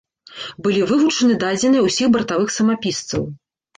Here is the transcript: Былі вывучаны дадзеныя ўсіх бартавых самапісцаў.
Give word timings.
Былі 0.67 0.79
вывучаны 0.93 1.37
дадзеныя 1.45 1.85
ўсіх 1.89 2.07
бартавых 2.17 2.49
самапісцаў. 2.59 3.33